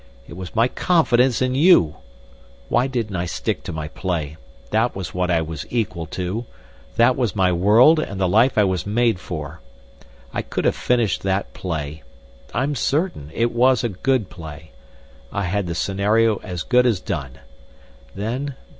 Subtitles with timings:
[0.27, 1.97] It was my confidence in you!
[2.69, 4.35] Why didn't I stick to my play?
[4.71, 6.47] That was what I was equal to.
[6.95, 9.59] That was my world and the life I was made for.
[10.33, 12.01] I could have finished that play.
[12.51, 13.29] I'm certain...
[13.35, 14.71] it was a good play.
[15.31, 17.37] I had the scenario as good as done.
[18.15, 18.55] Then....